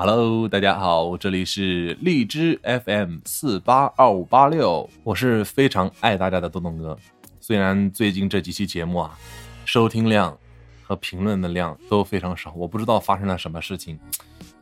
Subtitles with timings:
[0.00, 6.96] Hello，大家好，这里是荔枝 FM 四八二五八六，我是非常爱大家的东东哥。
[7.40, 9.18] 虽然最近这几期节目啊，
[9.64, 10.38] 收听量
[10.84, 13.98] 和评论的量都非常少，我不知道发生了什么事情，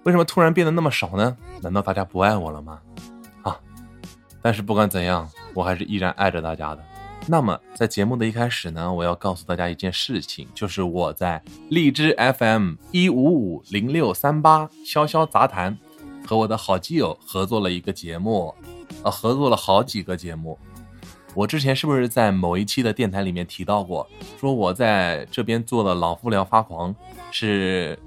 [0.05, 1.37] 为什么突然变得那么少呢？
[1.61, 2.81] 难道大家不爱我了吗？
[3.43, 3.61] 啊！
[4.41, 6.83] 但是不管怎样，我还是依然爱着大家的。
[7.29, 15.77] 那么，在节目的一开始呢，我要告诉大家一件事情，就是我在荔枝 FM 一五五零六三八潇潇杂谈
[16.25, 18.55] 和我的好基友合作了一个节目，
[19.03, 20.57] 呃，合作了好几个节目。
[21.35, 24.09] 我之前是不是在某一期的电台里面提到过，
[24.39, 26.95] 说我在这边做的老夫聊发狂
[27.33, 27.99] 是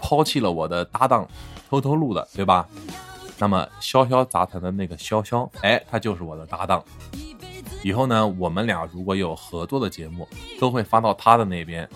[0.00, 1.26] 抛弃了我的搭档，
[1.68, 2.68] 偷偷录的，对吧？
[3.38, 6.84] 那么潇潇杂谈的那个潇潇，哎，他就是我的搭档。
[7.82, 10.28] 以后呢，我们俩如果有合作的节目，
[10.60, 11.88] 都会发到他的那边。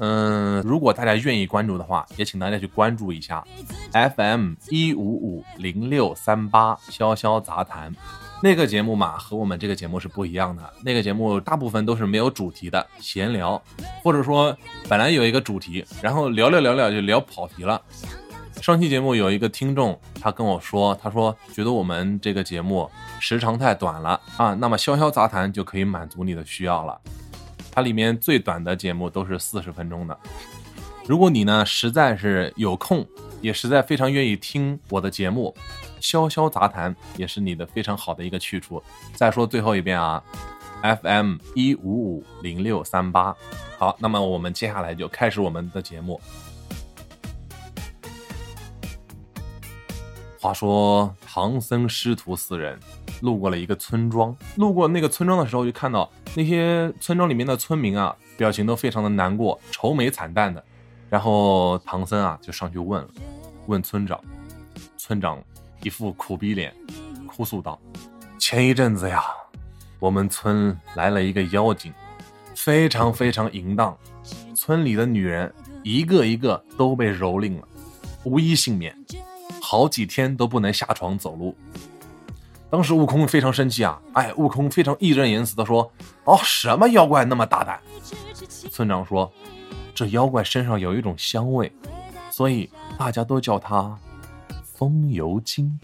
[0.00, 3.46] 嗯，如果大家愿意关注的话，也请大家去关注一下
[3.92, 7.94] FM 一五五零六三八潇潇杂谈
[8.42, 10.62] 那个节目嘛，和我们这个节目是不一样的。
[10.82, 13.62] 那个节目大部分都是没有主题的闲聊，
[14.02, 14.56] 或者说
[14.88, 17.80] 本来有一个主题，然后聊聊聊聊就聊跑题了。
[18.60, 26.98] 上期节目有一个听众，他跟我说，他说觉得我们这个节目时长太短了啊，那么潇潇杂谈就可以满足你的需要了。
[27.70, 30.18] 它里面最短的节目都是四十分钟的。
[31.06, 33.06] 如果你呢实在是有空，
[33.42, 35.54] 也实在非常愿意听我的节目，
[36.00, 38.82] 潇潇杂谈也是你的非常好的一个去处。
[39.12, 40.22] 再说最后一遍啊
[41.02, 43.36] ，FM 一五五零六三八。
[43.76, 46.18] 好，那么我们接下来就开始我们的节目。
[50.44, 52.78] 话说唐僧师徒四人
[53.22, 60.62] 路过了一个村庄，路过那个村庄的时候，就看到那些村庄里面的村民啊，表情都非常的难过，愁眉惨淡的。
[61.08, 63.08] 然后唐僧啊就上去问了，
[63.68, 64.20] 问村长，
[64.98, 65.42] 村长
[65.82, 66.74] 一副苦逼脸，
[67.26, 67.80] 哭诉道
[68.38, 69.24] ：“前一阵子呀，
[69.98, 71.90] 我们村来了一个妖精，
[72.54, 73.96] 非常非常淫荡，
[74.54, 75.50] 村里的女人
[75.82, 77.66] 一个一个都被蹂躏了，
[78.24, 78.94] 无一幸免。”
[79.74, 81.52] 好几天都不能下床走路。
[82.70, 84.00] 当时悟空非常生气啊！
[84.12, 85.90] 哎，悟空非常义正言辞的说
[86.22, 87.80] ：“哦，什么妖怪那么大胆？”
[88.70, 89.32] 村长说
[89.92, 91.72] ：“这妖怪身上有一种香味，
[92.30, 93.98] 所以大家都叫它
[94.62, 95.76] 风油精。”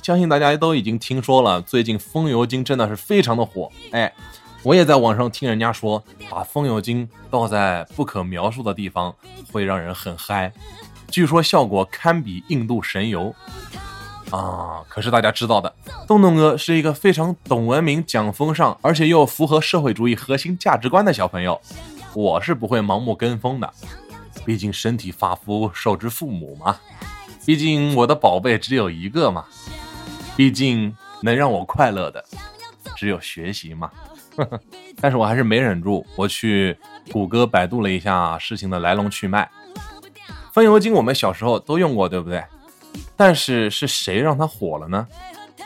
[0.00, 3.68] 相信大家都已经听说了，最近风油精真的是非常的火。
[3.90, 4.14] 哎。
[4.64, 9.14] 我也在网上听人家说，把风油精倒在不可描述的地方，
[9.52, 10.50] 会让人很嗨。
[11.10, 13.32] 据说效果堪比印度神油
[14.30, 14.82] 啊！
[14.88, 15.70] 可是大家知道的，
[16.08, 21.60] 洞洞哥是一个非常懂文明、讲风尚，而且又符合社会主义核心价值观的小朋友。
[22.14, 23.70] 我是不会盲目跟风的，
[24.46, 26.74] 毕竟身体发肤受之父母嘛。
[27.44, 29.44] 毕竟我的宝贝只有一个嘛。
[30.36, 32.24] 毕竟能让我快乐的，
[32.96, 33.90] 只有学习嘛。
[35.00, 36.76] 但是我还是没忍住，我去
[37.12, 39.48] 谷歌、百度了一下事情的来龙去脉。
[40.52, 42.42] 风油精我们小时候都用过，对不对？
[43.16, 45.06] 但是是谁让它火了呢？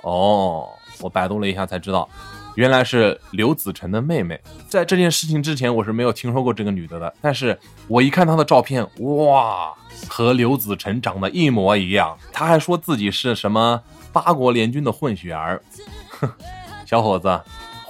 [0.03, 0.69] 哦，
[1.01, 2.09] 我百度了一下才知道，
[2.55, 4.41] 原来是刘子晨的妹妹。
[4.69, 7.15] 在这件事情之前，我是没有听说过这个女的的。
[7.21, 9.75] 但是我一看她的照片，哇，
[10.09, 12.17] 和刘子晨长得一模一样。
[12.33, 15.63] 她还说自己是什么八国联军的混血儿。
[16.09, 16.31] 哼，
[16.87, 17.41] 小伙子。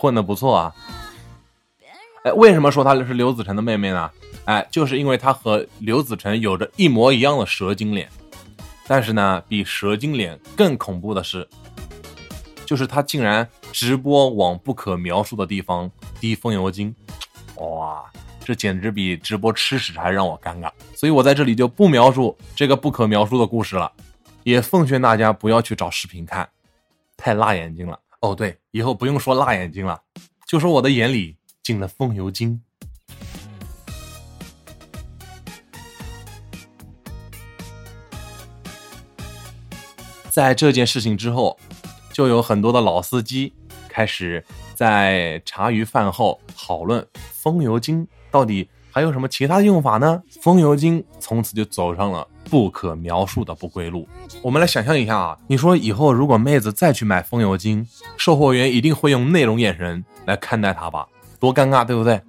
[0.01, 0.75] 混的不错啊，
[2.23, 4.09] 哎，为什么说她是刘子晨的妹妹呢？
[4.45, 8.09] 哎，就是因为她和刘子晨有着一模一样的蛇精脸，
[8.87, 11.49] 但是呢，比蛇精脸更恐怖的是，
[12.65, 16.95] 就是她竟然直播往不可描述的地方滴风油精，
[17.57, 18.05] 哇，
[18.39, 23.91] 这简直比直播吃屎还让我尴尬，所以我在这里就不描述这个不可描述的故事了，
[24.45, 26.49] 也奉劝大家不要去找视频看，
[27.17, 27.99] 太辣眼睛了。
[28.21, 30.03] 哦，对，以后不用说辣眼睛了，
[30.49, 32.61] 就说我的眼里进了风油精。
[40.29, 41.57] 在这件事情之后，
[42.13, 43.53] 就有很多的老司机
[43.89, 44.45] 开始
[44.75, 50.21] 在茶余饭后讨论风油精到底还有什么其他用法呢？
[50.43, 52.27] 风油精从此就走上了。
[52.51, 54.09] 不可描述的不归路。
[54.43, 57.87] 我们来想象一下啊，你说以后如果妹子再去买风油精，
[58.17, 61.07] 售货员一定会用那种眼神来看待她吧？
[61.39, 62.21] 多尴尬，对不对？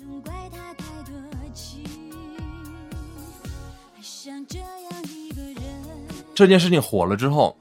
[6.35, 7.57] 这件事情火了之后，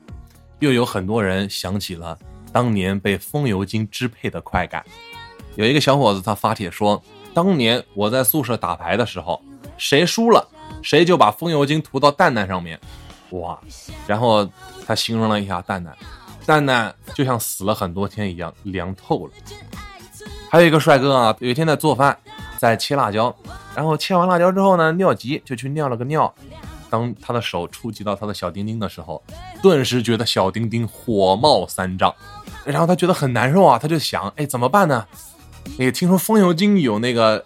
[0.58, 2.18] 又有很多人想起了
[2.52, 4.84] 当年被风油精支配的快感。
[5.56, 7.02] 有一个小伙子他发帖说，
[7.34, 9.40] 当年我在宿舍打牌的时候。
[9.76, 10.47] 谁输了，
[10.88, 12.80] 谁就把风油精涂到蛋蛋上面。
[13.32, 13.58] 哇！
[14.06, 14.48] 然后
[14.86, 15.94] 他形容了一下蛋蛋，
[16.46, 19.32] 蛋蛋就像死了很多天一样凉透了。
[20.50, 22.16] 还有一个帅哥啊，有一天在做饭，
[22.56, 23.34] 在切辣椒，
[23.76, 26.34] 然后切完辣椒之后呢，尿急就去尿了个尿。
[26.88, 29.22] 当他的手触及到他的小丁丁的时候，
[29.60, 32.14] 顿时觉得小丁丁火冒三丈，
[32.64, 35.06] 然后他觉得很难受啊，他就想，哎，怎么办呢？
[35.76, 37.44] 也听说风油精有那个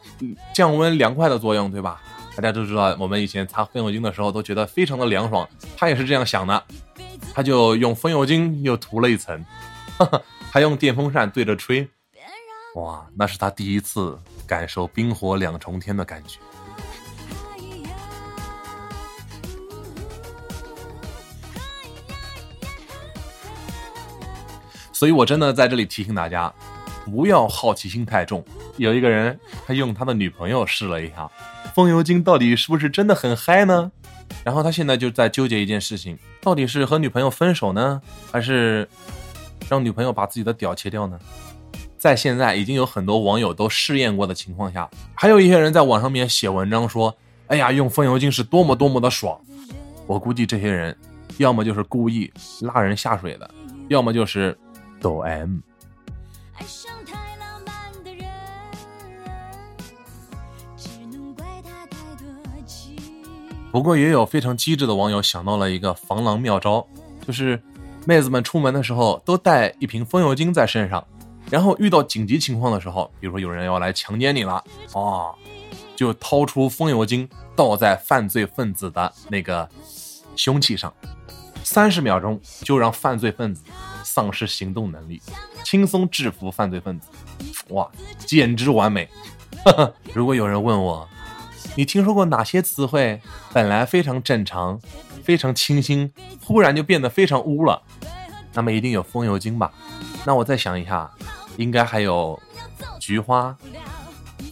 [0.54, 2.00] 降温凉快的作用，对吧？
[2.42, 6.60] 大家都知道，我们以前擦风油精的时候都觉得非常的凉爽，他也是这样想的，
[7.32, 9.46] 他就用风油精又涂了一层，
[10.50, 11.88] 还用电风扇对着吹。
[12.74, 16.40] 哇，那是他第一次感受冰火两重天的感觉。
[24.92, 26.52] 所以我真的在这里提醒大家，
[27.04, 28.44] 不要好奇心太重。
[28.76, 31.30] 有一个人，他用他的女朋友试了一下
[31.74, 33.90] 风油精，到底是不是真的很嗨呢？
[34.44, 38.00] 然后他现在就在纠结一件事情：到底是和女朋友分手呢，
[38.30, 38.88] 还是
[39.68, 41.18] 让女朋友把自己的屌切掉呢？
[41.98, 47.14] 在现在已经有很多网友都试验过的情况下，还有一些人在网上面写文章说
[47.46, 49.40] ：“哎呀，用风油精是多么多么的爽。”
[50.08, 50.96] 我估计这些人
[51.36, 52.32] 要么就是故意
[52.62, 53.48] 拉人下水的，
[53.88, 54.58] 要么就是
[55.00, 55.58] 抖 M。
[63.72, 66.86] 不过也有非常机智的网友想到了一个防狼妙招，
[67.26, 67.58] 就是
[68.04, 71.02] 妹子们出门的时候都带一瓶风油精在身上。
[71.50, 74.62] 然后遇到紧急情况的时候，比如说有人要来强奸你了，
[74.92, 75.34] 哦，
[75.96, 79.66] 就掏出风油精倒在犯罪分子的那个
[80.36, 80.92] 凶器上，
[81.64, 83.62] 三十秒钟就让犯罪分子
[84.04, 85.20] 丧失行动能力，
[85.64, 87.08] 轻松制服犯罪分子，
[87.68, 89.08] 哇，简直完美！
[90.14, 91.08] 如果有人问我，
[91.76, 93.20] 你听说过哪些词汇
[93.52, 94.80] 本来非常正常、
[95.22, 96.12] 非常清新，
[96.44, 97.82] 忽然就变得非常污了？
[98.54, 99.72] 那么一定有风油精吧？
[100.26, 101.10] 那我再想一下。
[101.58, 102.40] 应该还有
[102.98, 103.54] 菊花、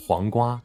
[0.06, 0.60] 黄瓜。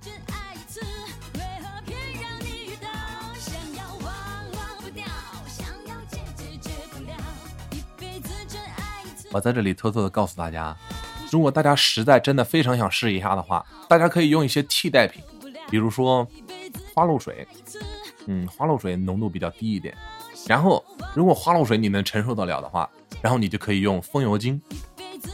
[9.35, 10.73] 我在这里偷偷的告诉大家，
[11.29, 15.21] 如果大家实在真的非常想试一下的话，大家可以用一些替代品，
[15.69, 16.25] 比如说
[16.93, 17.45] 花露水。
[18.27, 19.93] 嗯，花露水浓度比较低一点。
[20.47, 20.81] 然后，
[21.13, 22.89] 如果花露水你能承受得了的话，
[23.21, 24.61] 然后你就可以用风油精。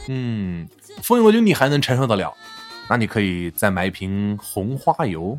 [0.08, 0.68] 嗯。
[1.04, 2.34] 风油精你还能承受得了，
[2.88, 5.38] 那你可以再买一瓶红花油。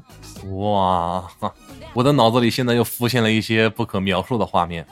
[0.54, 1.30] 哇，
[1.94, 4.88] 我的脑子里现在又浮现了一些不可描述的画面。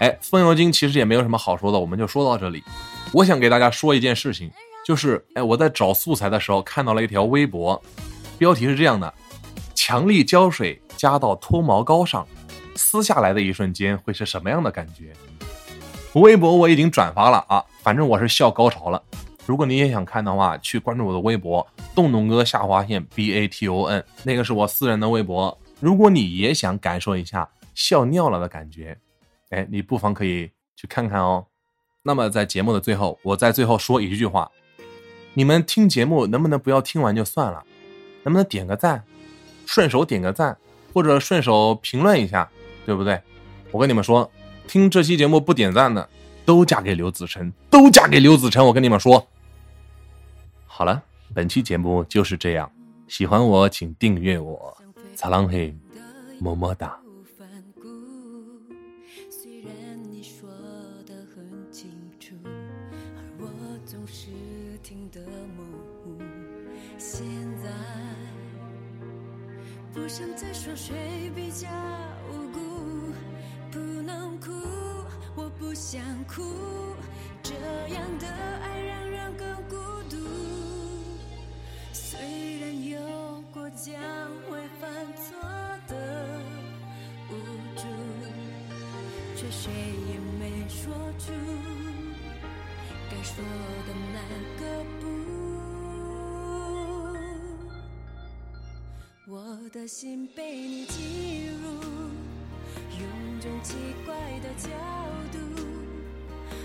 [0.00, 2.62] 哎，风油精其实也没有什么好说的，我们就说到这里。
[3.12, 4.50] 我想给大家说一件事情，
[4.84, 7.80] 就是哎，我在找素材的时候看到了一条微博，
[8.38, 9.12] 标题是这样的：
[9.74, 12.26] 强力胶水加到脱毛膏上。
[12.76, 15.12] 撕下来的一瞬间会是什么样的感觉？
[16.14, 19.02] 微博我已经转发了啊，反正我是笑高潮了。
[19.44, 25.56] 如果你也想看的话，去关注我的微博“洞洞哥下划线 B A T O N”，那个是我私人的微博。
[25.78, 28.96] 如果你也想感受一下笑尿了的感觉，
[29.50, 31.46] 哎，你不妨可以去看看哦。
[32.02, 34.50] 那么在节目的最后，我在最后说一句话：
[35.34, 37.62] 你们听节目能不能不要听完就算了？
[38.22, 39.04] 能不能点个赞，
[39.66, 40.56] 顺手点个赞，
[40.92, 42.50] 或者顺手评论一下？
[42.86, 43.20] 对不对？
[43.70, 44.30] 我跟你们说，
[44.66, 46.08] 听这期节目不点赞的，
[46.44, 48.64] 都嫁给刘子晨，都嫁给刘子晨。
[48.64, 49.26] 我跟你们说，
[50.66, 51.02] 好了，
[51.34, 52.70] 本期节目就是这样。
[53.08, 54.76] 喜欢我，请订阅我，
[55.14, 55.74] 擦浪嘿，
[56.40, 56.98] 么么哒。
[70.10, 71.68] 不想再说谁比较
[72.32, 73.12] 无辜。
[73.70, 74.50] 不能哭，
[75.36, 76.42] 我不想哭，
[77.44, 79.76] 这样的爱让人更孤
[80.10, 80.16] 独。
[81.92, 82.18] 虽
[82.58, 82.98] 然有
[83.52, 83.94] 过将
[84.50, 85.38] 会犯错
[85.86, 86.40] 的
[87.30, 87.34] 无
[87.76, 87.86] 助，
[89.36, 89.70] 却谁
[90.08, 91.32] 也没说出
[93.08, 93.44] 该说
[99.32, 101.68] 我的心被你进入，
[102.98, 104.68] 用种奇怪的角
[105.30, 105.38] 度。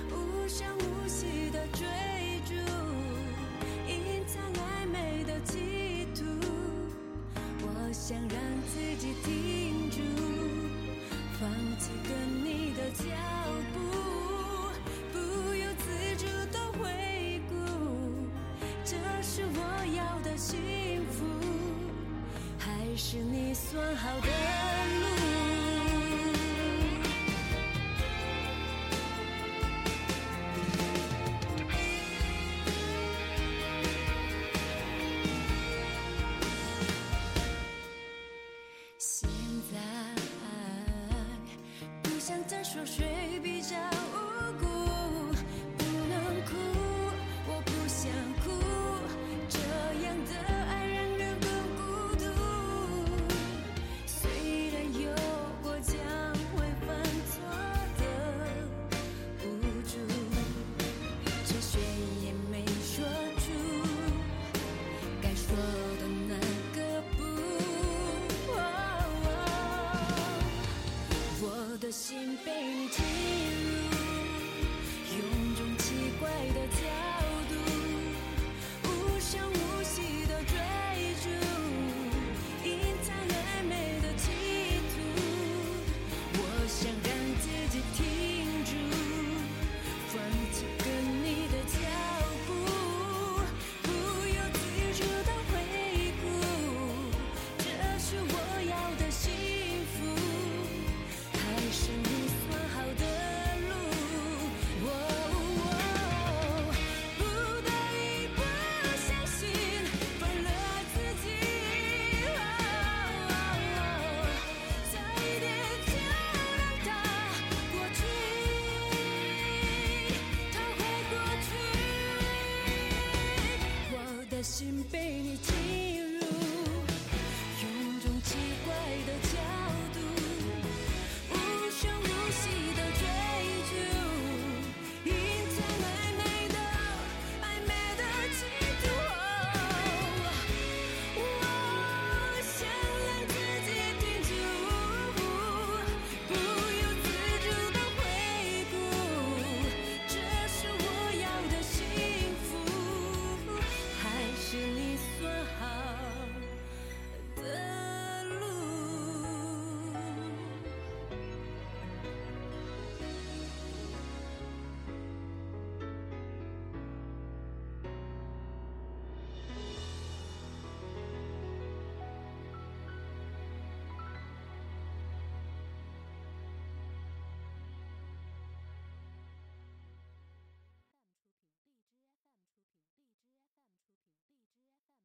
[0.09, 1.85] 无声无息的追
[2.43, 2.55] 逐，
[3.87, 6.25] 隐藏暧昧的企图。
[7.61, 8.35] 我想让
[8.73, 10.01] 自己停住，
[11.39, 12.11] 放弃跟
[12.43, 13.05] 你的脚
[13.75, 13.77] 步，
[15.13, 15.19] 不
[15.53, 15.85] 由自
[16.17, 17.53] 主的回顾。
[18.83, 19.61] 幸福，
[22.97, 24.64] 是你算好的